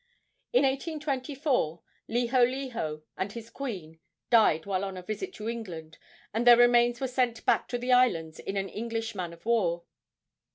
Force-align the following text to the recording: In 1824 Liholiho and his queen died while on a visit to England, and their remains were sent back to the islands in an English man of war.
In 0.51 0.63
1824 0.63 1.79
Liholiho 2.09 3.03
and 3.17 3.31
his 3.33 3.51
queen 3.51 3.99
died 4.31 4.65
while 4.65 4.83
on 4.83 4.97
a 4.97 5.03
visit 5.03 5.31
to 5.35 5.47
England, 5.47 5.99
and 6.33 6.47
their 6.47 6.57
remains 6.57 6.99
were 6.99 7.07
sent 7.07 7.45
back 7.45 7.67
to 7.67 7.77
the 7.77 7.91
islands 7.93 8.39
in 8.39 8.57
an 8.57 8.67
English 8.67 9.13
man 9.13 9.31
of 9.31 9.45
war. 9.45 9.83